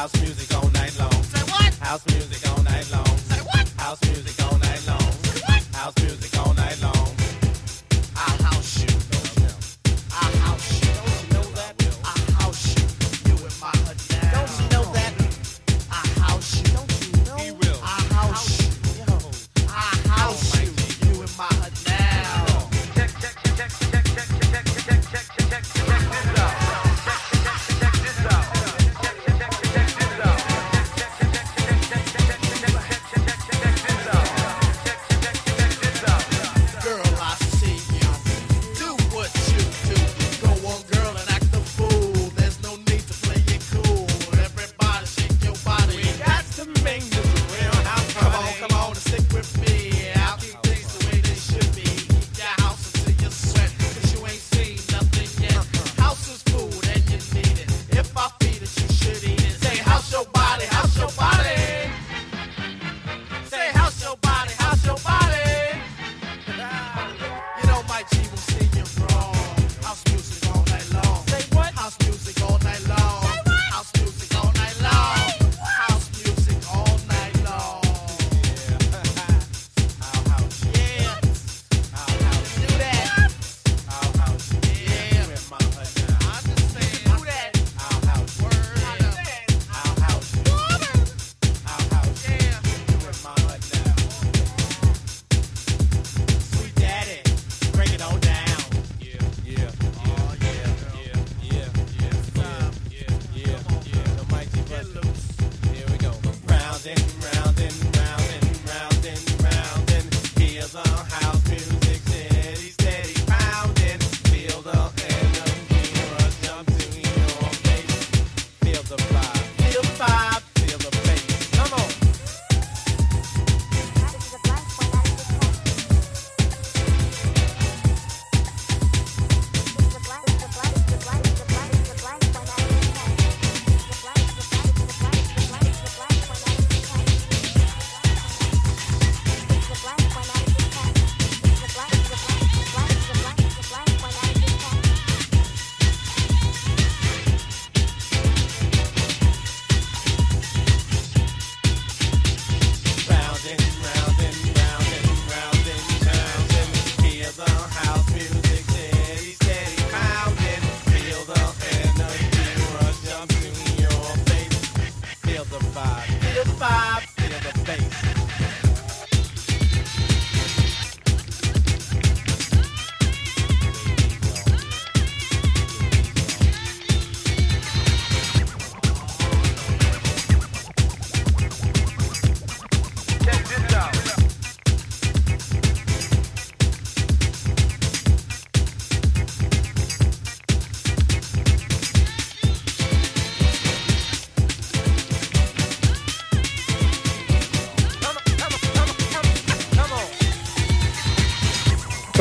[0.00, 0.39] house music.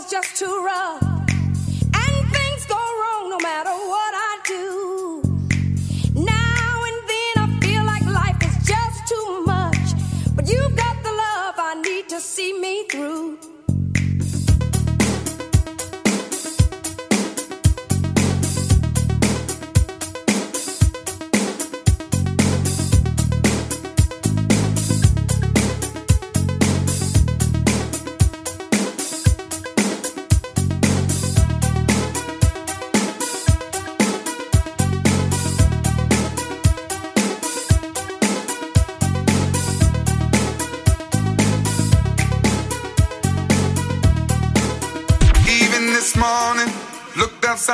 [0.00, 1.02] is just too rough.
[1.02, 3.99] And things go wrong no matter what.